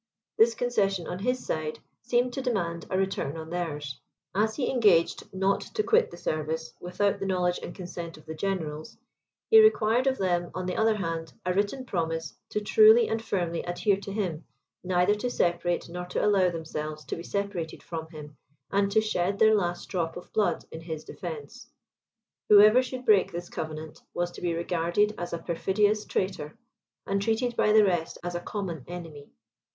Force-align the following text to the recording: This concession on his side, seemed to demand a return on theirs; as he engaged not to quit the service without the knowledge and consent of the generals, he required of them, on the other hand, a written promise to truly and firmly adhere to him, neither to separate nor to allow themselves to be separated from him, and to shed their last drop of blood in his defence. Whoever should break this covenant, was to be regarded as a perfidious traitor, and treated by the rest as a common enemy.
This 0.35 0.55
concession 0.55 1.05
on 1.05 1.19
his 1.19 1.45
side, 1.45 1.77
seemed 2.01 2.33
to 2.33 2.41
demand 2.41 2.87
a 2.89 2.97
return 2.97 3.37
on 3.37 3.51
theirs; 3.51 4.01
as 4.33 4.55
he 4.55 4.67
engaged 4.71 5.31
not 5.31 5.61
to 5.75 5.83
quit 5.83 6.09
the 6.09 6.17
service 6.17 6.73
without 6.79 7.19
the 7.19 7.27
knowledge 7.27 7.59
and 7.61 7.75
consent 7.75 8.17
of 8.17 8.25
the 8.25 8.33
generals, 8.33 8.97
he 9.51 9.61
required 9.61 10.07
of 10.07 10.17
them, 10.17 10.49
on 10.55 10.65
the 10.65 10.75
other 10.75 10.95
hand, 10.95 11.33
a 11.45 11.53
written 11.53 11.85
promise 11.85 12.33
to 12.49 12.61
truly 12.61 13.09
and 13.09 13.23
firmly 13.23 13.61
adhere 13.61 13.97
to 13.97 14.11
him, 14.11 14.43
neither 14.83 15.13
to 15.13 15.29
separate 15.29 15.87
nor 15.87 16.07
to 16.07 16.25
allow 16.25 16.49
themselves 16.49 17.05
to 17.05 17.15
be 17.15 17.21
separated 17.21 17.83
from 17.83 18.07
him, 18.09 18.35
and 18.71 18.89
to 18.93 19.01
shed 19.01 19.37
their 19.37 19.53
last 19.53 19.87
drop 19.89 20.17
of 20.17 20.33
blood 20.33 20.65
in 20.71 20.81
his 20.81 21.03
defence. 21.03 21.69
Whoever 22.49 22.81
should 22.81 23.05
break 23.05 23.31
this 23.31 23.49
covenant, 23.51 24.01
was 24.15 24.31
to 24.31 24.41
be 24.41 24.55
regarded 24.55 25.13
as 25.19 25.31
a 25.31 25.37
perfidious 25.37 26.05
traitor, 26.05 26.57
and 27.05 27.21
treated 27.21 27.55
by 27.55 27.71
the 27.71 27.85
rest 27.85 28.17
as 28.23 28.33
a 28.33 28.39
common 28.41 28.83
enemy. 28.87 29.29